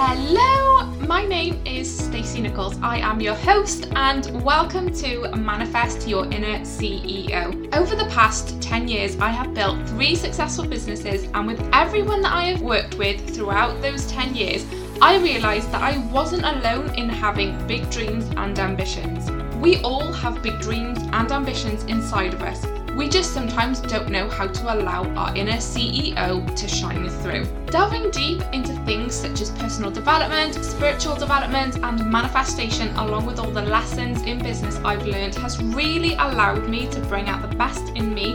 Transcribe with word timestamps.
Hello, 0.00 0.84
my 1.08 1.26
name 1.26 1.60
is 1.66 1.92
Stacey 1.92 2.40
Nichols. 2.40 2.78
I 2.80 2.98
am 2.98 3.20
your 3.20 3.34
host 3.34 3.88
and 3.96 4.44
welcome 4.44 4.92
to 4.92 5.28
Manifest 5.36 6.06
Your 6.06 6.24
Inner 6.26 6.60
CEO. 6.60 7.74
Over 7.74 7.96
the 7.96 8.04
past 8.04 8.62
10 8.62 8.86
years, 8.86 9.18
I 9.18 9.30
have 9.30 9.54
built 9.54 9.88
three 9.88 10.14
successful 10.14 10.68
businesses, 10.68 11.24
and 11.34 11.48
with 11.48 11.60
everyone 11.72 12.22
that 12.22 12.32
I 12.32 12.44
have 12.44 12.62
worked 12.62 12.96
with 12.96 13.34
throughout 13.34 13.82
those 13.82 14.06
10 14.06 14.36
years, 14.36 14.64
I 15.02 15.18
realised 15.18 15.72
that 15.72 15.82
I 15.82 15.98
wasn't 16.12 16.44
alone 16.44 16.94
in 16.94 17.08
having 17.08 17.66
big 17.66 17.90
dreams 17.90 18.30
and 18.36 18.56
ambitions. 18.56 19.28
We 19.56 19.82
all 19.82 20.12
have 20.12 20.44
big 20.44 20.60
dreams 20.60 21.00
and 21.10 21.32
ambitions 21.32 21.82
inside 21.86 22.34
of 22.34 22.42
us. 22.42 22.64
We 22.98 23.08
just 23.08 23.32
sometimes 23.32 23.78
don't 23.78 24.08
know 24.10 24.28
how 24.28 24.48
to 24.48 24.74
allow 24.74 25.04
our 25.14 25.32
inner 25.36 25.58
CEO 25.58 26.44
to 26.56 26.66
shine 26.66 27.08
through. 27.08 27.44
Delving 27.66 28.10
deep 28.10 28.42
into 28.52 28.72
things 28.84 29.14
such 29.14 29.40
as 29.40 29.52
personal 29.52 29.92
development, 29.92 30.56
spiritual 30.64 31.14
development, 31.14 31.76
and 31.84 32.10
manifestation, 32.10 32.88
along 32.96 33.24
with 33.24 33.38
all 33.38 33.52
the 33.52 33.62
lessons 33.62 34.22
in 34.22 34.40
business 34.40 34.80
I've 34.84 35.06
learned, 35.06 35.36
has 35.36 35.62
really 35.62 36.14
allowed 36.14 36.68
me 36.68 36.88
to 36.88 36.98
bring 37.02 37.28
out 37.28 37.40
the 37.48 37.54
best 37.56 37.88
in 37.90 38.12
me, 38.12 38.34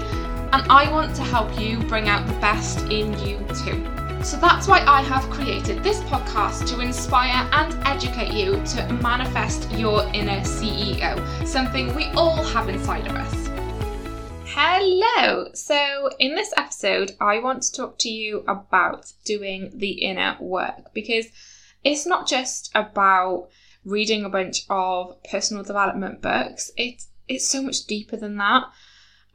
and 0.53 0.63
I 0.71 0.89
want 0.89 1.13
to 1.17 1.23
help 1.23 1.59
you 1.59 1.79
bring 1.79 2.07
out 2.07 2.25
the 2.25 2.39
best 2.39 2.79
in 2.83 3.19
you 3.19 3.45
too. 3.65 3.85
So 4.23 4.37
that's 4.37 4.69
why 4.69 4.79
I 4.87 5.01
have 5.01 5.29
created 5.29 5.83
this 5.83 5.99
podcast 6.03 6.69
to 6.69 6.79
inspire 6.79 7.49
and 7.51 7.75
educate 7.85 8.31
you 8.31 8.63
to 8.67 8.93
manifest 9.01 9.69
your 9.71 10.03
inner 10.13 10.39
CEO, 10.39 11.45
something 11.45 11.93
we 11.93 12.05
all 12.15 12.41
have 12.43 12.69
inside 12.69 13.07
of 13.07 13.17
us. 13.17 13.52
Hello! 14.55 15.49
So, 15.55 16.11
in 16.19 16.35
this 16.35 16.53
episode, 16.55 17.13
I 17.19 17.39
want 17.39 17.63
to 17.63 17.71
talk 17.71 17.97
to 17.99 18.09
you 18.09 18.43
about 18.47 19.11
doing 19.25 19.71
the 19.73 19.93
inner 19.93 20.37
work 20.39 20.93
because 20.93 21.25
it's 21.83 22.05
not 22.05 22.27
just 22.27 22.69
about 22.75 23.49
reading 23.83 24.23
a 24.23 24.29
bunch 24.29 24.67
of 24.69 25.15
personal 25.23 25.63
development 25.63 26.21
books, 26.21 26.69
it's, 26.77 27.07
it's 27.27 27.47
so 27.47 27.63
much 27.63 27.87
deeper 27.87 28.15
than 28.15 28.37
that. 28.37 28.65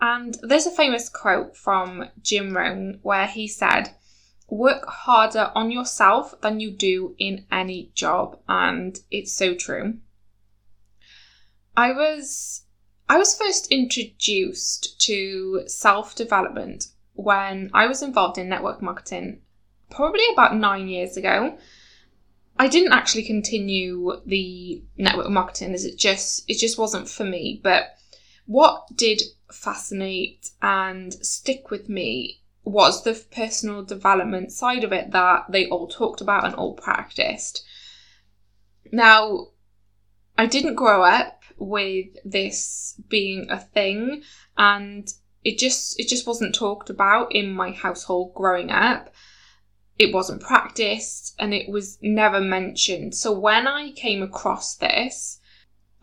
And 0.01 0.39
there's 0.41 0.67
a 0.67 0.71
famous 0.71 1.09
quote 1.09 1.57
from 1.57 2.11
Jim 2.23 2.57
Rohn 2.57 3.01
where 3.03 3.27
he 3.27 3.49
said, 3.49 3.91
Work 4.49 4.87
harder 4.87 5.51
on 5.53 5.73
yourself 5.73 6.41
than 6.43 6.61
you 6.61 6.71
do 6.71 7.17
in 7.19 7.45
any 7.51 7.91
job. 7.93 8.39
And 8.49 8.97
it's 9.11 9.33
so 9.33 9.57
true. 9.57 9.99
I 11.77 11.91
was 11.91 12.63
I 13.09 13.17
was 13.17 13.37
first 13.37 13.73
introduced 13.73 15.01
to 15.03 15.63
self 15.67 16.15
development 16.15 16.89
when 17.15 17.71
I 17.73 17.87
was 17.87 18.03
involved 18.03 18.39
in 18.39 18.49
network 18.49 18.83
marketing 18.83 19.41
probably 19.91 20.25
about 20.33 20.57
nine 20.57 20.89
years 20.89 21.17
ago. 21.17 21.59
I 22.59 22.69
didn't 22.69 22.93
actually 22.93 23.23
continue 23.23 24.21
the 24.27 24.83
network 24.97 25.31
marketing 25.31 25.75
as 25.75 25.85
it 25.85 25.97
just 25.97 26.45
it 26.49 26.59
just 26.59 26.79
wasn't 26.79 27.09
for 27.09 27.25
me. 27.25 27.61
But 27.63 27.97
what 28.47 28.87
did 28.95 29.23
fascinate 29.51 30.51
and 30.61 31.15
stick 31.15 31.71
with 31.71 31.89
me 31.89 32.43
was 32.65 33.03
the 33.05 33.15
personal 33.31 33.83
development 33.83 34.53
side 34.53 34.85
of 34.85 34.93
it 34.93 35.13
that 35.13 35.47
they 35.49 35.67
all 35.69 35.89
talked 35.89 36.21
about 36.21 36.45
and 36.45 36.55
all 36.55 36.75
practiced. 36.75 37.65
Now, 38.93 39.49
I 40.37 40.47
didn't 40.47 40.75
grow 40.75 41.03
up 41.03 41.38
with 41.59 42.07
this 42.25 43.01
being 43.09 43.51
a 43.51 43.59
thing 43.59 44.23
and 44.57 45.13
it 45.45 45.59
just 45.59 45.99
it 45.99 46.09
just 46.09 46.27
wasn't 46.27 46.55
talked 46.55 46.91
about 46.91 47.35
in 47.35 47.53
my 47.53 47.71
household 47.71 48.35
growing 48.35 48.71
up. 48.71 49.13
It 49.99 50.13
wasn't 50.15 50.43
practiced 50.43 51.35
and 51.39 51.55
it 51.55 51.69
was 51.69 51.99
never 52.03 52.41
mentioned. 52.41 53.15
So 53.15 53.33
when 53.39 53.67
i 53.67 53.93
came 53.93 54.23
across 54.23 54.77
this 54.77 55.41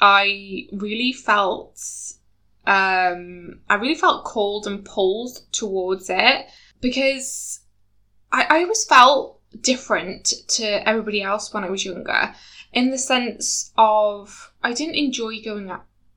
i 0.02 0.68
really 0.74 1.14
felt 1.14 1.80
um 2.68 3.60
i 3.70 3.76
really 3.76 3.96
felt 3.96 4.26
called 4.26 4.68
and 4.68 4.84
pulled 4.84 5.40
towards 5.52 6.10
it 6.10 6.48
because 6.82 7.62
i 8.32 8.46
i 8.50 8.62
always 8.64 8.84
felt 8.84 9.40
different 9.62 10.34
to 10.48 10.88
everybody 10.88 11.22
else 11.22 11.54
when 11.54 11.64
i 11.64 11.70
was 11.70 11.86
younger 11.86 12.34
in 12.74 12.92
the 12.92 12.98
sense 12.98 13.72
of 13.78 14.52
I 14.64 14.74
didn't 14.74 14.96
enjoy 14.96 15.42
going 15.44 15.72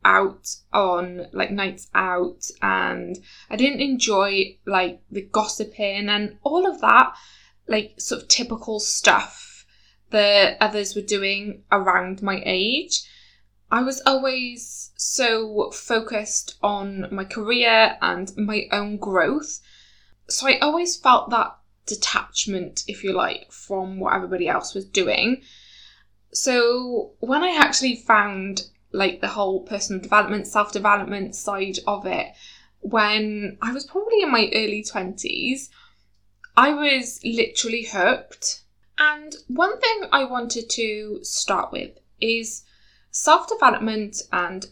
out 0.04 0.56
on 0.72 1.26
like 1.32 1.50
nights 1.50 1.88
out 1.94 2.46
and 2.62 3.18
I 3.50 3.56
didn't 3.56 3.80
enjoy 3.80 4.56
like 4.64 5.02
the 5.10 5.22
gossiping 5.22 6.08
and 6.08 6.38
all 6.42 6.66
of 6.66 6.80
that 6.80 7.14
like 7.66 7.94
sort 8.00 8.22
of 8.22 8.28
typical 8.28 8.80
stuff 8.80 9.66
that 10.10 10.56
others 10.60 10.94
were 10.96 11.02
doing 11.02 11.62
around 11.70 12.22
my 12.22 12.42
age. 12.44 13.02
I 13.70 13.82
was 13.82 14.00
always 14.06 14.92
so 14.96 15.70
focused 15.72 16.56
on 16.62 17.06
my 17.10 17.24
career 17.24 17.98
and 18.00 18.34
my 18.36 18.66
own 18.72 18.96
growth. 18.96 19.60
So 20.28 20.48
I 20.48 20.58
always 20.60 20.96
felt 20.96 21.28
that 21.30 21.58
detachment, 21.84 22.84
if 22.86 23.04
you 23.04 23.12
like, 23.12 23.52
from 23.52 24.00
what 24.00 24.14
everybody 24.14 24.48
else 24.48 24.74
was 24.74 24.86
doing. 24.86 25.42
So 26.32 27.12
when 27.20 27.42
I 27.42 27.56
actually 27.56 27.96
found 27.96 28.62
like 28.92 29.20
the 29.20 29.28
whole 29.28 29.62
personal 29.64 30.02
development, 30.02 30.46
self 30.46 30.72
development 30.72 31.34
side 31.34 31.78
of 31.86 32.06
it, 32.06 32.28
when 32.80 33.58
I 33.62 33.72
was 33.72 33.84
probably 33.84 34.22
in 34.22 34.30
my 34.30 34.50
early 34.54 34.82
20s, 34.82 35.68
I 36.56 36.72
was 36.72 37.20
literally 37.24 37.84
hooked. 37.90 38.62
And 38.98 39.34
one 39.46 39.78
thing 39.78 40.08
I 40.10 40.24
wanted 40.24 40.68
to 40.70 41.20
start 41.22 41.72
with 41.72 41.98
is 42.20 42.64
self 43.10 43.48
development 43.48 44.22
and 44.32 44.66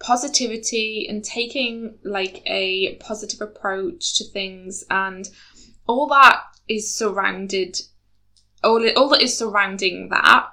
positivity 0.00 1.06
and 1.08 1.22
taking 1.22 1.98
like 2.02 2.42
a 2.46 2.96
positive 2.96 3.40
approach 3.40 4.16
to 4.16 4.24
things 4.24 4.82
and 4.90 5.28
all 5.86 6.06
that 6.08 6.40
is 6.68 6.94
surrounded 6.94 7.78
all, 8.64 8.86
all 8.96 9.08
that 9.10 9.22
is 9.22 9.36
surrounding 9.36 10.08
that 10.08 10.46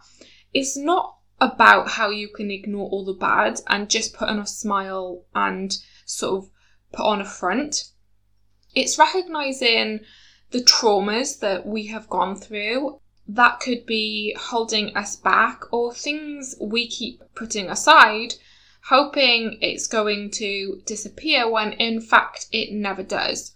it's 0.58 0.76
not 0.76 1.18
about 1.40 1.88
how 1.88 2.10
you 2.10 2.28
can 2.28 2.50
ignore 2.50 2.90
all 2.90 3.06
the 3.06 3.14
bad 3.14 3.62
and 3.68 3.92
just 3.92 4.16
put 4.16 4.28
on 4.28 4.40
a 4.40 4.48
smile 4.48 5.24
and 5.36 5.78
sort 6.04 6.44
of 6.44 6.50
put 6.92 7.06
on 7.06 7.22
a 7.22 7.26
front. 7.26 7.92
It's 8.74 8.98
recognizing 8.98 10.00
the 10.50 10.64
traumas 10.64 11.40
that 11.42 11.68
we 11.68 11.86
have 11.88 12.10
gone 12.10 12.36
through. 12.36 13.00
That 13.28 13.60
could 13.60 13.86
be 13.86 14.36
holding 14.40 14.98
us 14.98 15.16
back 15.16 15.72
or 15.72 15.94
things 15.94 16.56
we 16.60 16.88
keep 16.88 17.22
putting 17.36 17.70
aside, 17.70 18.34
hoping 18.86 19.60
it's 19.62 19.86
going 19.86 20.32
to 20.42 20.82
disappear 20.88 21.48
when 21.48 21.74
in 21.74 22.02
fact 22.02 22.48
it 22.52 22.72
never 22.72 23.04
does. 23.04 23.54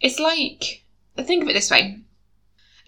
It's 0.00 0.18
like, 0.18 0.86
think 1.18 1.42
of 1.42 1.50
it 1.50 1.52
this 1.52 1.70
way 1.70 2.02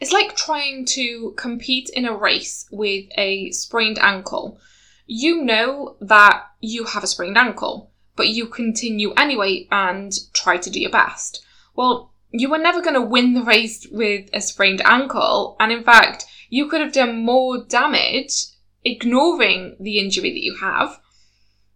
it's 0.04 0.12
like 0.12 0.37
trying 0.37 0.84
to 0.84 1.32
compete 1.38 1.88
in 1.88 2.04
a 2.04 2.15
race 2.15 2.66
with 2.70 3.06
a 3.16 3.50
sprained 3.53 3.98
ankle. 3.98 4.59
You 5.06 5.42
know 5.42 5.97
that 6.03 6.42
you 6.60 6.84
have 6.84 7.03
a 7.03 7.06
sprained 7.06 7.38
ankle, 7.38 7.91
but 8.15 8.28
you 8.28 8.47
continue 8.47 9.15
anyway 9.15 9.66
and 9.70 10.12
try 10.34 10.59
to 10.59 10.69
do 10.69 10.78
your 10.78 10.91
best. 10.91 11.42
Well, 11.75 12.12
you 12.31 12.50
were 12.50 12.59
never 12.59 12.82
going 12.82 12.97
to 12.97 13.00
win 13.00 13.32
the 13.32 13.44
race 13.44 13.87
with 13.91 14.28
a 14.34 14.42
sprained 14.42 14.82
ankle, 14.84 15.56
and 15.59 15.72
in 15.72 15.82
fact, 15.82 16.26
you 16.50 16.69
could 16.69 16.82
have 16.82 16.92
done 16.92 17.25
more 17.25 17.65
damage 17.65 18.44
ignoring 18.84 19.75
the 19.81 19.98
injury 19.98 20.32
that 20.32 20.44
you 20.44 20.56
have 20.60 21.00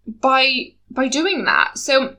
by 0.07 0.75
by 0.91 1.09
doing 1.09 1.47
that. 1.47 1.79
So 1.79 2.18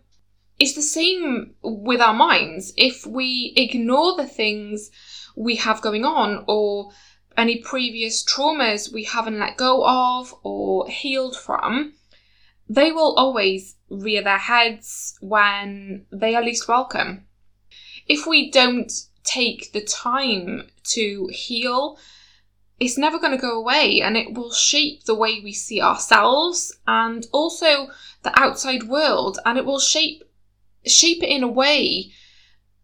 it's 0.60 0.74
the 0.74 0.82
same 0.82 1.56
with 1.64 2.02
our 2.02 2.14
minds. 2.14 2.74
If 2.76 3.06
we 3.06 3.54
ignore 3.56 4.18
the 4.18 4.28
things 4.28 4.92
we 5.36 5.56
have 5.56 5.82
going 5.82 6.04
on 6.04 6.44
or 6.48 6.92
any 7.38 7.60
previous 7.60 8.24
traumas 8.24 8.94
we 8.94 9.06
haven't 9.06 9.40
let 9.40 9.56
go 9.56 9.86
of 9.88 10.36
or 10.44 10.90
healed 10.90 11.38
from, 11.38 11.94
they 12.68 12.92
will 12.92 13.16
always 13.16 13.78
rear 13.90 14.22
their 14.22 14.38
heads 14.38 15.18
when 15.22 16.06
they 16.12 16.36
are 16.36 16.44
least 16.44 16.68
welcome. 16.68 17.26
If 18.06 18.28
we 18.28 18.52
don't 18.52 18.92
take 19.24 19.72
the 19.72 19.82
time 19.82 20.68
to 20.92 21.30
heal, 21.32 21.98
it's 22.80 22.98
never 22.98 23.20
going 23.20 23.32
to 23.32 23.42
go 23.42 23.58
away 23.58 24.02
and 24.02 24.18
it 24.18 24.34
will 24.34 24.52
shape 24.52 25.06
the 25.06 25.16
way 25.16 25.40
we 25.42 25.54
see 25.54 25.82
ourselves 25.82 26.78
and 26.88 27.26
also 27.32 27.88
the 28.24 28.38
outside 28.38 28.84
world 28.84 29.40
and 29.46 29.58
it 29.58 29.66
will 29.66 29.80
shape 29.80 30.24
shape 30.86 31.24
it 31.24 31.30
in 31.30 31.44
a 31.44 31.48
way 31.48 32.12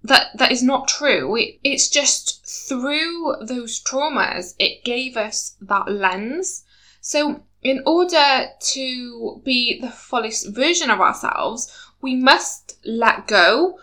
that 0.04 0.28
that 0.38 0.52
is 0.52 0.62
not 0.62 0.88
true. 0.88 1.36
It, 1.36 1.60
it's 1.64 1.90
just 1.90 2.46
through 2.46 3.36
those 3.42 3.84
traumas 3.84 4.54
it 4.60 4.84
gave 4.84 5.18
us 5.18 5.56
that 5.62 5.90
lens. 5.90 6.64
So 7.02 7.44
in 7.62 7.82
order 7.86 8.48
to 8.74 9.42
be 9.44 9.80
the 9.80 9.90
fullest 9.90 10.54
version 10.54 10.92
of 10.92 11.02
ourselves, 11.02 11.72
we 12.02 12.16
must 12.16 12.78
let 12.86 13.28
go 13.28 13.80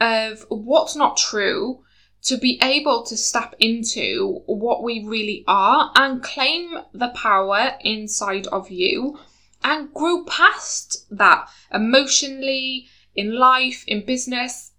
of 0.00 0.44
what's 0.48 0.94
not 0.94 1.16
true 1.16 1.82
to 2.22 2.36
be 2.36 2.58
able 2.62 3.02
to 3.04 3.16
step 3.16 3.54
into 3.58 4.42
what 4.46 4.82
we 4.82 5.04
really 5.04 5.44
are 5.48 5.90
and 5.96 6.22
claim 6.22 6.78
the 6.92 7.08
power 7.08 7.72
inside 7.80 8.46
of 8.48 8.70
you 8.70 9.18
and 9.64 9.92
grow 9.94 10.24
past 10.24 11.06
that 11.10 11.48
emotionally, 11.72 12.86
in 13.14 13.36
life, 13.36 13.84
in 13.86 14.04
business, 14.04 14.72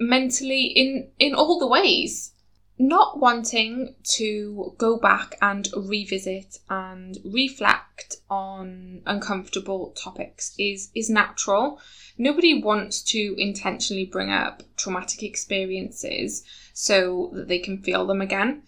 mentally, 0.00 0.66
in, 0.66 1.10
in 1.18 1.34
all 1.34 1.58
the 1.58 1.66
ways. 1.66 2.32
Not 2.80 3.18
wanting 3.18 3.96
to 4.16 4.74
go 4.78 4.98
back 4.98 5.36
and 5.42 5.68
revisit 5.76 6.58
and 6.70 7.18
reflect 7.24 8.18
on 8.30 9.02
uncomfortable 9.04 9.92
topics 9.96 10.54
is, 10.58 10.90
is 10.94 11.10
natural. 11.10 11.80
Nobody 12.16 12.62
wants 12.62 13.02
to 13.04 13.34
intentionally 13.36 14.06
bring 14.06 14.30
up 14.30 14.62
traumatic 14.76 15.24
experiences 15.24 16.44
so 16.72 17.32
that 17.34 17.48
they 17.48 17.58
can 17.58 17.82
feel 17.82 18.06
them 18.06 18.20
again. 18.20 18.62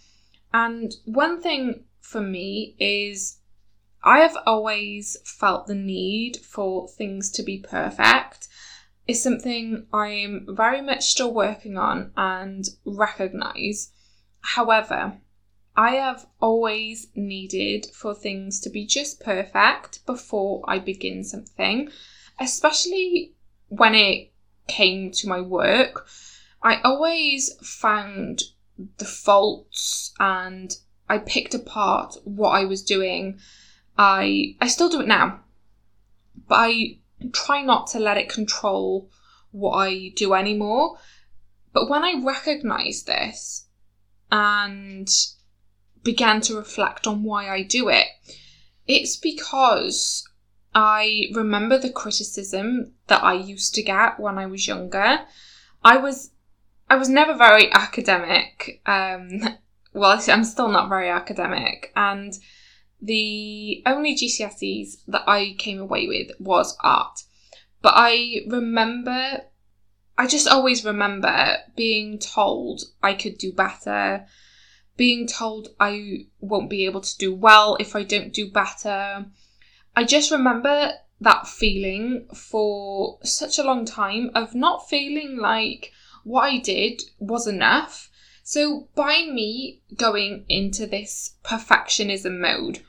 And 0.53 0.93
one 1.05 1.41
thing 1.41 1.85
for 2.01 2.21
me 2.21 2.75
is 2.81 3.39
I 4.03 4.21
have 4.21 4.37
always 4.45 5.17
felt 5.25 5.69
the 5.69 5.75
need 5.77 6.39
for 6.39 6.89
things 6.89 7.31
to 7.33 7.45
be 7.45 7.59
perfect 7.59 8.49
is 9.11 9.23
something 9.23 9.87
I'm 9.93 10.47
very 10.49 10.81
much 10.81 11.11
still 11.11 11.35
working 11.35 11.77
on 11.77 12.13
and 12.17 12.65
recognize. 12.85 13.91
However, 14.41 15.19
I 15.77 15.97
have 15.97 16.27
always 16.41 17.09
needed 17.15 17.87
for 17.93 18.15
things 18.15 18.61
to 18.61 18.71
be 18.71 18.87
just 18.87 19.21
perfect 19.21 20.07
before 20.07 20.63
I 20.69 20.79
begin 20.79 21.25
something, 21.25 21.91
especially 22.39 23.35
when 23.69 23.95
it 23.95 24.33
came 24.69 25.11
to 25.13 25.29
my 25.29 25.41
work. 25.41 26.07
I 26.63 26.81
always 26.83 27.53
found 27.63 28.43
the 28.99 29.05
faults 29.05 30.15
and 30.21 30.77
I 31.09 31.19
picked 31.19 31.55
apart 31.55 32.17
what 32.25 32.51
I 32.51 32.65
was 32.65 32.83
doing. 32.83 33.41
I 33.99 34.57
I 34.61 34.69
still 34.69 34.89
do 34.89 35.01
it 35.01 35.09
now. 35.09 35.41
But 36.47 36.55
I 36.59 37.00
try 37.33 37.63
not 37.63 37.89
to 37.89 37.99
let 37.99 38.17
it 38.17 38.29
control 38.29 39.11
what 39.51 39.73
I 39.73 40.13
do 40.17 40.35
anymore. 40.35 40.99
But 41.73 41.89
when 41.89 42.03
I 42.03 42.23
recognized 42.23 43.07
this 43.07 43.67
and 44.31 45.09
began 46.03 46.41
to 46.43 46.57
reflect 46.57 47.07
on 47.07 47.23
why 47.23 47.49
I 47.49 47.63
do 47.63 47.89
it, 47.89 48.07
it's 48.87 49.17
because 49.17 50.25
I 50.75 51.27
remember 51.35 51.79
the 51.79 51.91
criticism 51.91 52.95
that 53.09 53.23
I 53.23 53.35
used 53.35 53.75
to 53.75 53.83
get 53.83 54.19
when 54.19 54.39
I 54.39 54.47
was 54.47 54.67
younger. 54.67 55.21
I 55.83 55.97
was 55.97 56.31
I 56.89 56.97
was 56.97 57.09
never 57.09 57.35
very 57.35 57.73
academic. 57.73 58.81
Um, 58.87 59.41
well, 59.93 60.21
I'm 60.29 60.45
still 60.45 60.69
not 60.69 60.89
very 60.89 61.09
academic, 61.09 61.93
and 61.95 62.33
the 63.03 63.83
only 63.87 64.15
GCSEs 64.15 65.03
that 65.09 65.25
I 65.27 65.55
came 65.59 65.81
away 65.81 66.07
with 66.07 66.33
was 66.39 66.77
art. 66.83 67.25
But 67.83 67.95
I 67.97 68.43
remember, 68.47 69.43
I 70.19 70.27
just 70.27 70.47
always 70.47 70.85
remember 70.85 71.57
being 71.77 72.19
told 72.19 72.83
I 73.03 73.15
could 73.15 73.39
do 73.39 73.53
better, 73.53 74.27
being 74.97 75.27
told 75.27 75.69
I 75.81 76.27
won't 76.41 76.69
be 76.69 76.85
able 76.85 77.01
to 77.01 77.19
do 77.19 77.35
well 77.35 77.77
if 77.81 77.97
I 77.97 78.03
don't 78.03 78.35
do 78.35 78.51
better. 78.51 79.25
I 79.97 80.05
just 80.05 80.31
remember 80.31 80.93
that 81.23 81.47
feeling 81.47 82.27
for 82.35 83.19
such 83.23 83.59
a 83.59 83.63
long 83.63 83.85
time 83.85 84.31
of 84.35 84.55
not 84.55 84.89
feeling 84.89 85.39
like 85.39 85.93
what 86.25 86.43
I 86.43 86.59
did 86.59 87.03
was 87.19 87.47
enough. 87.47 88.11
So 88.43 88.89
by 88.95 89.27
me 89.31 89.81
going 89.97 90.45
into 90.49 90.87
this 90.87 91.37
perfectionism 91.45 92.41
mode, 92.41 92.83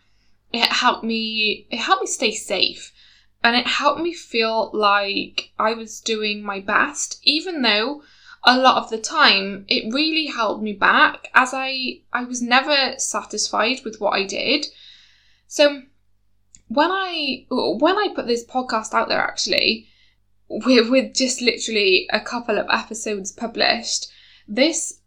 it 0.53 0.71
helped 0.71 1.03
me 1.03 1.67
it 1.69 1.77
helped 1.77 2.01
me 2.01 2.07
stay 2.07 2.31
safe 2.31 2.91
and 3.43 3.55
it 3.55 3.67
helped 3.67 4.01
me 4.01 4.13
feel 4.13 4.69
like 4.73 5.51
I 5.57 5.73
was 5.73 5.99
doing 5.99 6.43
my 6.43 6.59
best 6.59 7.19
even 7.23 7.61
though 7.61 8.03
a 8.43 8.57
lot 8.57 8.77
of 8.77 8.89
the 8.89 8.97
time 8.97 9.65
it 9.67 9.93
really 9.93 10.27
held 10.27 10.63
me 10.63 10.73
back 10.73 11.29
as 11.33 11.53
I 11.53 12.01
I 12.11 12.23
was 12.23 12.41
never 12.41 12.97
satisfied 12.97 13.81
with 13.85 13.99
what 13.99 14.11
I 14.11 14.25
did. 14.25 14.65
So 15.47 15.83
when 16.67 16.89
I 16.89 17.45
when 17.49 17.97
I 17.97 18.13
put 18.15 18.27
this 18.27 18.45
podcast 18.45 18.93
out 18.93 19.09
there 19.09 19.19
actually 19.19 19.87
with, 20.49 20.89
with 20.89 21.13
just 21.13 21.41
literally 21.41 22.07
a 22.11 22.19
couple 22.19 22.57
of 22.57 22.67
episodes 22.69 23.31
published, 23.31 24.07
this, 24.47 24.99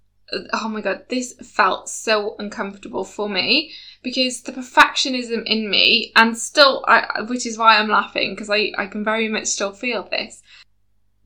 oh 0.52 0.68
my 0.68 0.80
god, 0.80 1.04
this 1.10 1.34
felt 1.34 1.88
so 1.88 2.34
uncomfortable 2.38 3.04
for 3.04 3.28
me 3.28 3.72
because 4.04 4.42
the 4.42 4.52
perfectionism 4.52 5.42
in 5.46 5.68
me, 5.68 6.12
and 6.14 6.38
still, 6.38 6.84
I, 6.86 7.22
which 7.22 7.46
is 7.46 7.58
why 7.58 7.78
I'm 7.78 7.88
laughing 7.88 8.34
because 8.34 8.50
I, 8.50 8.70
I 8.78 8.86
can 8.86 9.02
very 9.02 9.28
much 9.28 9.46
still 9.46 9.72
feel 9.72 10.04
this. 10.04 10.42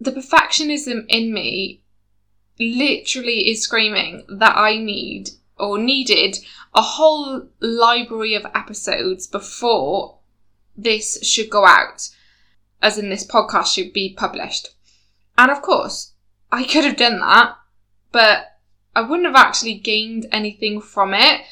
The 0.01 0.13
perfectionism 0.13 1.05
in 1.09 1.35
me 1.35 1.83
literally 2.59 3.51
is 3.51 3.63
screaming 3.63 4.25
that 4.29 4.57
I 4.57 4.79
need 4.79 5.31
or 5.59 5.77
needed 5.77 6.39
a 6.75 6.81
whole 6.81 7.49
library 7.61 8.35
of 8.35 8.47
episodes 8.55 9.27
before 9.27 10.19
this 10.77 11.19
should 11.23 11.51
go 11.51 11.67
out 11.67 12.09
as 12.81 12.97
in 12.97 13.11
this 13.11 13.27
podcast 13.27 13.75
should 13.75 13.93
be 13.93 14.15
published. 14.15 14.69
And 15.37 15.51
of 15.51 15.63
course, 15.63 16.13
I 16.53 16.63
could 16.63 16.85
have 16.85 16.97
done 16.97 17.19
that, 17.19 17.57
but 18.13 18.59
I 18.95 19.03
wouldn't 19.03 19.27
have 19.27 19.37
actually 19.37 19.75
gained 19.75 20.27
anything 20.31 20.81
from 20.81 21.13
it. 21.13 21.43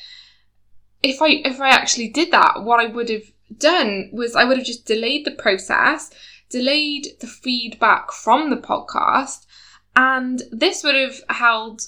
If 1.03 1.23
I 1.23 1.43
if 1.45 1.61
I 1.61 1.71
actually 1.71 2.09
did 2.09 2.31
that, 2.33 2.63
what 2.63 2.81
I 2.81 2.87
would 2.87 3.09
have 3.11 3.31
done 3.57 4.11
was 4.13 4.35
I 4.35 4.45
would 4.45 4.59
have 4.59 4.67
just 4.67 4.87
delayed 4.87 5.25
the 5.25 5.31
process, 5.31 6.11
delayed 6.51 7.09
the 7.21 7.27
feedback 7.27 8.13
from 8.13 8.51
the 8.51 8.57
podcast, 8.57 9.47
and 9.95 10.43
this 10.51 10.83
would 10.83 10.95
have 10.95 11.21
held 11.29 11.83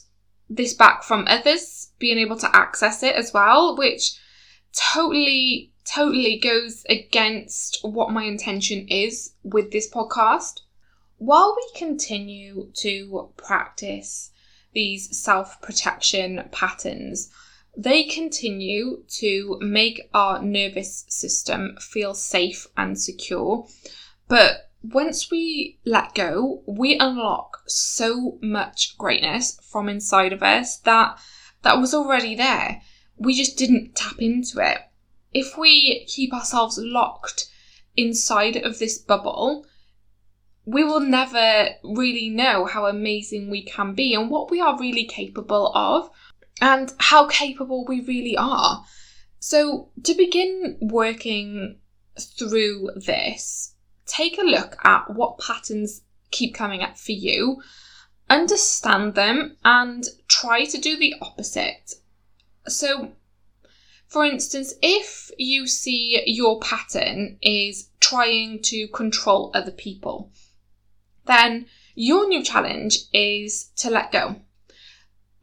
this 0.48 0.74
back 0.74 1.02
from 1.02 1.26
others 1.28 1.92
being 1.98 2.18
able 2.18 2.36
to 2.38 2.56
access 2.56 3.02
it 3.02 3.14
as 3.14 3.32
well, 3.32 3.76
which 3.76 4.18
totally 4.72 5.72
totally 5.84 6.38
goes 6.38 6.84
against 6.88 7.78
what 7.82 8.10
my 8.10 8.24
intention 8.24 8.86
is 8.88 9.32
with 9.42 9.72
this 9.72 9.90
podcast. 9.90 10.60
While 11.16 11.56
we 11.56 11.78
continue 11.78 12.70
to 12.74 13.30
practice 13.36 14.30
these 14.72 15.20
self 15.20 15.60
protection 15.60 16.48
patterns, 16.52 17.30
they 17.78 18.02
continue 18.04 19.04
to 19.20 19.56
make 19.62 20.10
our 20.12 20.42
nervous 20.42 21.06
system 21.08 21.78
feel 21.80 22.12
safe 22.12 22.66
and 22.76 23.00
secure. 23.00 23.66
But 24.28 24.70
once 24.82 25.30
we 25.30 25.78
let 25.86 26.14
go, 26.14 26.62
we 26.66 26.98
unlock 26.98 27.62
so 27.66 28.38
much 28.42 28.98
greatness 28.98 29.58
from 29.62 29.88
inside 29.88 30.34
of 30.34 30.42
us 30.42 30.78
that 30.80 31.18
that 31.62 31.78
was 31.78 31.94
already 31.94 32.34
there. 32.34 32.82
We 33.16 33.34
just 33.34 33.56
didn't 33.56 33.94
tap 33.94 34.18
into 34.18 34.60
it 34.60 34.78
if 35.32 35.58
we 35.58 36.04
keep 36.06 36.32
ourselves 36.32 36.78
locked 36.78 37.48
inside 37.96 38.56
of 38.56 38.78
this 38.78 38.98
bubble, 38.98 39.66
we 40.64 40.84
will 40.84 41.00
never 41.00 41.70
really 41.82 42.28
know 42.28 42.66
how 42.66 42.86
amazing 42.86 43.50
we 43.50 43.62
can 43.62 43.94
be 43.94 44.14
and 44.14 44.30
what 44.30 44.50
we 44.50 44.60
are 44.60 44.78
really 44.78 45.04
capable 45.04 45.72
of 45.74 46.10
and 46.60 46.92
how 46.98 47.26
capable 47.28 47.84
we 47.86 48.00
really 48.00 48.36
are. 48.36 48.84
So, 49.40 49.90
to 50.02 50.14
begin 50.14 50.78
working 50.80 51.78
through 52.18 52.90
this, 52.96 53.74
take 54.06 54.38
a 54.38 54.42
look 54.42 54.76
at 54.84 55.14
what 55.14 55.38
patterns 55.38 56.02
keep 56.30 56.54
coming 56.54 56.82
up 56.82 56.98
for 56.98 57.12
you, 57.12 57.62
understand 58.28 59.14
them, 59.14 59.56
and 59.64 60.04
try 60.26 60.64
to 60.64 60.78
do 60.78 60.96
the 60.96 61.14
opposite. 61.22 61.94
So, 62.66 63.12
for 64.06 64.24
instance, 64.24 64.74
if 64.82 65.30
you 65.38 65.66
see 65.66 66.22
your 66.26 66.58
pattern 66.60 67.38
is 67.42 67.90
trying 68.00 68.62
to 68.62 68.88
control 68.88 69.50
other 69.54 69.70
people, 69.70 70.32
then 71.26 71.66
your 71.94 72.26
new 72.26 72.42
challenge 72.42 72.98
is 73.12 73.66
to 73.76 73.90
let 73.90 74.10
go 74.10 74.40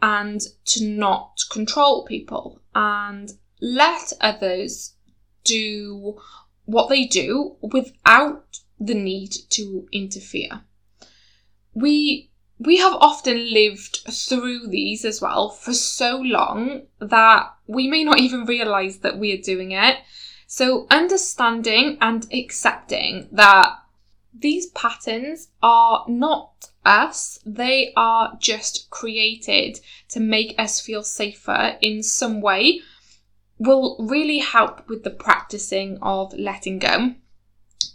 and 0.06 0.40
to 0.66 0.88
not 0.88 1.40
control 1.50 2.06
people 2.06 2.62
and 2.76 3.34
let 3.60 4.14
others 4.22 4.94
do 5.44 6.22
what 6.66 6.90
they 6.90 7.06
do 7.06 7.56
without 7.62 8.60
the 8.80 8.94
need 8.94 9.32
to 9.50 9.88
interfere. 9.92 10.62
We 11.74 12.30
we 12.60 12.78
have 12.78 12.94
often 12.94 13.52
lived 13.52 14.02
through 14.12 14.68
these 14.68 15.06
as 15.06 15.22
well 15.22 15.50
for 15.50 15.74
so 15.74 16.18
long 16.18 16.84
that 17.00 17.52
we 17.66 17.88
may 17.88 18.04
not 18.04 18.20
even 18.20 18.46
realize 18.46 19.00
that 19.00 19.18
we 19.18 19.34
are 19.34 19.42
doing 19.42 19.72
it. 19.72 19.98
So, 20.48 20.86
understanding 20.92 21.98
and 22.00 22.32
accepting 22.32 23.28
that 23.32 23.72
these 24.38 24.68
patterns 24.68 25.50
are 25.64 26.06
not 26.08 26.70
us, 26.84 27.40
they 27.46 27.94
are 27.96 28.38
just 28.40 28.90
created 28.90 29.80
to 30.10 30.20
make 30.20 30.56
us 30.60 30.82
feel 30.82 31.04
safer 31.04 31.78
in 31.82 32.04
some 32.04 32.42
way, 32.42 32.82
will 33.58 33.98
really 34.00 34.40
help 34.40 34.88
with 34.90 35.04
the 35.04 35.10
practicing 35.10 35.98
of 36.02 36.34
letting 36.34 36.80
go. 36.80 37.16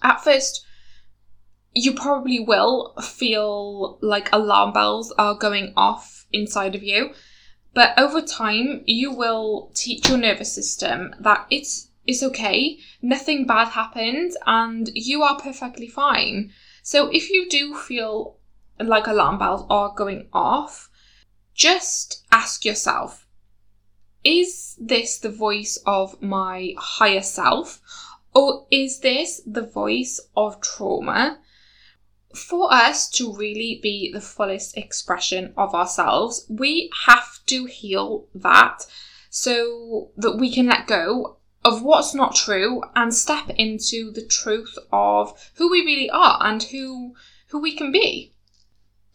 At 0.03 0.25
first, 0.25 0.65
you 1.73 1.95
probably 1.95 2.41
will 2.41 2.95
feel 3.03 3.99
like 4.01 4.33
alarm 4.33 4.73
bells 4.73 5.13
are 5.13 5.35
going 5.35 5.73
off 5.77 6.27
inside 6.33 6.75
of 6.75 6.83
you, 6.83 7.13
but 7.75 7.97
over 7.99 8.21
time, 8.21 8.83
you 8.87 9.13
will 9.13 9.71
teach 9.75 10.09
your 10.09 10.19
nervous 10.19 10.53
system 10.53 11.15
that 11.21 11.47
it's 11.51 11.90
it's 12.11 12.23
okay, 12.23 12.79
nothing 13.01 13.47
bad 13.47 13.69
happened, 13.69 14.33
and 14.47 14.91
you 14.95 15.23
are 15.23 15.39
perfectly 15.39 15.89
fine. 15.89 16.53
So 16.83 17.09
if 17.09 17.31
you 17.31 17.49
do 17.49 17.75
feel 17.75 18.37
like 18.79 19.07
alarm 19.07 19.39
bells 19.39 19.65
are 19.71 19.95
going 19.95 20.29
off, 20.33 20.91
just 21.55 22.25
ask 22.33 22.65
yourself 22.65 23.27
is 24.23 24.77
this 24.79 25.19
the 25.19 25.31
voice 25.31 25.79
of 25.87 26.21
my 26.21 26.75
higher 26.77 27.23
self, 27.23 27.81
or 28.35 28.67
is 28.71 29.01
this 29.01 29.41
the 29.47 29.63
voice 29.63 30.21
of 30.37 30.61
trauma? 30.61 31.39
For 32.35 32.73
us 32.73 33.09
to 33.11 33.35
really 33.35 33.81
be 33.83 34.13
the 34.13 34.21
fullest 34.21 34.77
expression 34.77 35.53
of 35.57 35.75
ourselves, 35.75 36.47
we 36.49 36.91
have 37.07 37.39
to 37.47 37.65
heal 37.65 38.29
that 38.35 38.87
so 39.31 40.11
that 40.17 40.37
we 40.37 40.53
can 40.53 40.67
let 40.67 40.87
go 40.87 41.39
of 41.65 41.83
what's 41.83 42.15
not 42.15 42.35
true 42.35 42.83
and 42.97 43.13
step 43.13 43.51
into 43.51 44.11
the 44.11 44.25
truth 44.25 44.79
of 44.93 45.51
who 45.55 45.71
we 45.71 45.85
really 45.85 46.11
are 46.11 46.39
and 46.41 46.63
who 46.65 47.15
who 47.49 47.59
we 47.59 47.75
can 47.75 47.93
be. 47.93 48.33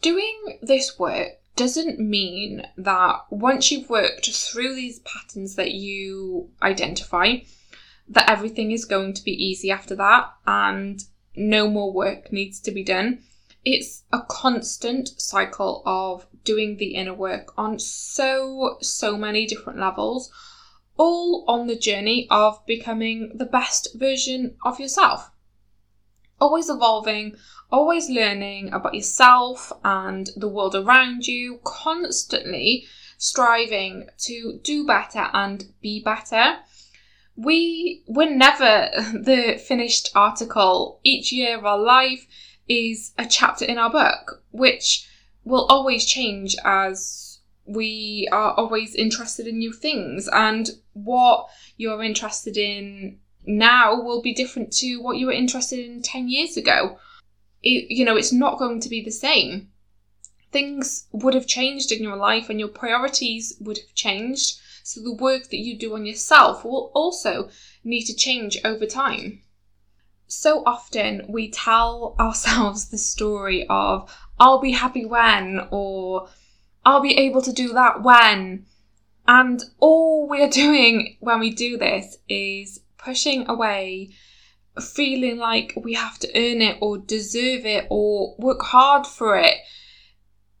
Doing 0.02 0.58
this 0.62 0.98
work 0.98 1.32
doesn't 1.56 1.98
mean 1.98 2.66
that 2.76 3.20
once 3.30 3.72
you've 3.72 3.88
worked 3.88 4.30
through 4.30 4.74
these 4.74 5.00
patterns 5.00 5.56
that 5.56 5.72
you 5.72 6.50
identify 6.62 7.38
that 8.08 8.30
everything 8.30 8.70
is 8.70 8.84
going 8.84 9.14
to 9.14 9.24
be 9.24 9.32
easy 9.32 9.70
after 9.70 9.96
that 9.96 10.30
and 10.46 11.04
no 11.34 11.68
more 11.68 11.92
work 11.92 12.30
needs 12.30 12.60
to 12.60 12.70
be 12.70 12.84
done. 12.84 13.22
It's 13.64 14.04
a 14.12 14.20
constant 14.28 15.08
cycle 15.20 15.82
of 15.84 16.26
doing 16.44 16.76
the 16.76 16.94
inner 16.94 17.14
work 17.14 17.52
on 17.58 17.78
so, 17.78 18.76
so 18.80 19.16
many 19.16 19.46
different 19.46 19.80
levels 19.80 20.30
all 20.96 21.44
on 21.46 21.66
the 21.66 21.76
journey 21.76 22.26
of 22.30 22.64
becoming 22.66 23.32
the 23.34 23.44
best 23.44 23.88
version 23.94 24.56
of 24.64 24.80
yourself. 24.80 25.30
Always 26.40 26.68
evolving, 26.68 27.36
always 27.70 28.10
learning 28.10 28.72
about 28.72 28.94
yourself 28.94 29.72
and 29.84 30.30
the 30.36 30.48
world 30.48 30.74
around 30.74 31.26
you, 31.26 31.60
constantly 31.64 32.86
striving 33.18 34.08
to 34.18 34.60
do 34.62 34.86
better 34.86 35.28
and 35.32 35.72
be 35.80 36.02
better. 36.02 36.58
We 37.36 38.02
we're 38.06 38.34
never 38.34 38.90
the 39.12 39.62
finished 39.66 40.10
article. 40.14 41.00
Each 41.04 41.32
year 41.32 41.56
of 41.58 41.64
our 41.64 41.78
life 41.78 42.26
is 42.68 43.12
a 43.18 43.26
chapter 43.26 43.64
in 43.64 43.78
our 43.78 43.90
book, 43.90 44.42
which 44.50 45.08
will 45.44 45.66
always 45.66 46.04
change 46.04 46.56
as 46.64 47.25
we 47.66 48.28
are 48.32 48.52
always 48.52 48.94
interested 48.94 49.46
in 49.46 49.58
new 49.58 49.72
things 49.72 50.28
and 50.32 50.70
what 50.92 51.48
you're 51.76 52.02
interested 52.02 52.56
in 52.56 53.18
now 53.44 54.00
will 54.00 54.22
be 54.22 54.32
different 54.32 54.72
to 54.72 54.96
what 54.96 55.18
you 55.18 55.26
were 55.26 55.32
interested 55.32 55.78
in 55.78 56.02
10 56.02 56.28
years 56.28 56.56
ago. 56.56 56.98
It, 57.62 57.90
you 57.90 58.04
know, 58.04 58.16
it's 58.16 58.32
not 58.32 58.58
going 58.58 58.80
to 58.80 58.88
be 58.88 59.02
the 59.02 59.10
same. 59.10 59.68
Things 60.52 61.06
would 61.12 61.34
have 61.34 61.46
changed 61.46 61.92
in 61.92 62.02
your 62.02 62.16
life 62.16 62.48
and 62.48 62.58
your 62.58 62.68
priorities 62.68 63.56
would 63.60 63.78
have 63.78 63.94
changed. 63.94 64.58
So 64.82 65.00
the 65.02 65.14
work 65.14 65.50
that 65.50 65.58
you 65.58 65.76
do 65.76 65.94
on 65.94 66.06
yourself 66.06 66.64
will 66.64 66.92
also 66.94 67.50
need 67.82 68.04
to 68.04 68.14
change 68.14 68.58
over 68.64 68.86
time. 68.86 69.42
So 70.28 70.62
often 70.66 71.24
we 71.28 71.50
tell 71.50 72.14
ourselves 72.18 72.88
the 72.88 72.98
story 72.98 73.66
of, 73.68 74.12
I'll 74.38 74.60
be 74.60 74.72
happy 74.72 75.04
when, 75.04 75.66
or 75.70 76.28
I'll 76.86 77.02
be 77.02 77.18
able 77.18 77.42
to 77.42 77.52
do 77.52 77.72
that 77.74 78.02
when. 78.02 78.64
And 79.26 79.62
all 79.78 80.28
we're 80.28 80.48
doing 80.64 81.16
when 81.20 81.40
we 81.40 81.50
do 81.50 81.76
this 81.76 82.16
is 82.28 82.80
pushing 82.96 83.48
away 83.50 84.10
feeling 84.80 85.38
like 85.38 85.72
we 85.76 85.94
have 85.94 86.18
to 86.18 86.28
earn 86.28 86.60
it 86.60 86.76
or 86.80 86.98
deserve 86.98 87.64
it 87.64 87.86
or 87.90 88.36
work 88.38 88.62
hard 88.62 89.06
for 89.06 89.36
it. 89.36 89.56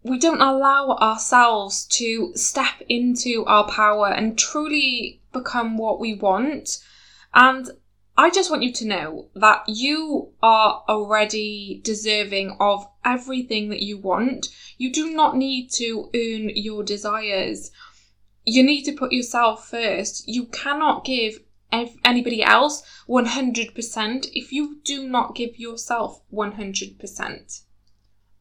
We 0.02 0.18
don't 0.18 0.40
allow 0.40 0.96
ourselves 1.00 1.84
to 1.98 2.32
step 2.34 2.80
into 2.88 3.44
our 3.46 3.68
power 3.68 4.08
and 4.08 4.38
truly 4.38 5.20
become 5.32 5.76
what 5.76 6.00
we 6.00 6.14
want. 6.14 6.78
And 7.34 7.68
I 8.18 8.30
just 8.30 8.50
want 8.50 8.62
you 8.62 8.72
to 8.72 8.86
know 8.86 9.28
that 9.34 9.64
you 9.68 10.32
are 10.42 10.82
already 10.88 11.82
deserving 11.84 12.56
of 12.58 12.86
everything 13.04 13.68
that 13.68 13.82
you 13.82 13.98
want. 13.98 14.48
You 14.78 14.90
do 14.90 15.10
not 15.10 15.36
need 15.36 15.70
to 15.72 16.08
earn 16.14 16.50
your 16.54 16.82
desires. 16.82 17.70
You 18.44 18.62
need 18.62 18.84
to 18.84 18.92
put 18.92 19.12
yourself 19.12 19.68
first. 19.68 20.26
You 20.26 20.46
cannot 20.46 21.04
give 21.04 21.40
anybody 21.70 22.42
else 22.42 22.82
100% 23.06 24.28
if 24.32 24.50
you 24.50 24.80
do 24.82 25.06
not 25.06 25.34
give 25.34 25.58
yourself 25.58 26.22
100%. 26.32 27.62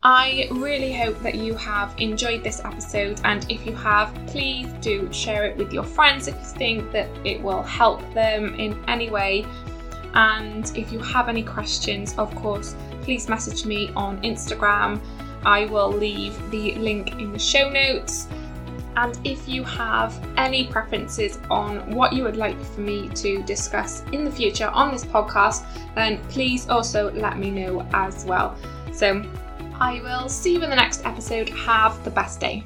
I 0.08 0.48
really 0.52 0.94
hope 0.94 1.20
that 1.24 1.34
you 1.34 1.56
have 1.56 1.96
enjoyed 1.98 2.44
this 2.44 2.64
episode, 2.64 3.20
and 3.24 3.44
if 3.52 3.66
you 3.66 3.76
have, 3.78 4.14
please 4.28 4.72
do 4.80 5.12
share 5.12 5.46
it 5.46 5.58
with 5.58 5.74
your 5.74 5.84
friends 5.84 6.28
if 6.28 6.36
you 6.36 6.46
think 6.46 6.92
that 6.92 7.10
it 7.26 7.42
will 7.42 7.64
help 7.64 8.02
them 8.14 8.54
in 8.60 8.78
any 8.88 9.10
way. 9.10 9.48
And 10.14 10.72
if 10.78 10.92
you 10.92 11.00
have 11.00 11.28
any 11.28 11.42
questions, 11.42 12.14
of 12.20 12.36
course, 12.36 12.76
please 13.02 13.28
message 13.28 13.66
me 13.66 13.92
on 13.96 14.22
Instagram. 14.22 15.02
I 15.44 15.66
will 15.66 15.90
leave 15.90 16.38
the 16.52 16.76
link 16.76 17.20
in 17.20 17.34
the 17.34 17.40
show 17.40 17.68
notes. 17.68 18.28
And 18.98 19.20
if 19.24 19.48
you 19.50 19.64
have 19.64 20.24
any 20.38 20.68
preferences 20.68 21.40
on 21.50 21.90
what 21.96 22.14
you 22.14 22.22
would 22.22 22.38
like 22.38 22.62
for 22.62 22.82
me 22.82 23.10
to 23.10 23.42
discuss 23.42 24.04
in 24.12 24.24
the 24.24 24.32
future 24.32 24.68
on 24.68 24.92
this 24.92 25.04
podcast, 25.04 25.66
then 25.96 26.24
please 26.30 26.70
also 26.70 27.12
let 27.14 27.40
me 27.40 27.50
know 27.50 27.88
as 27.92 28.24
well. 28.24 28.56
So 28.94 29.26
I 29.80 30.02
will 30.02 30.30
see 30.30 30.54
you 30.54 30.64
in 30.64 30.70
the 30.70 30.76
next 30.76 31.06
episode. 31.06 31.50
Have 31.50 32.02
the 32.04 32.12
best 32.12 32.40
day. 32.40 32.64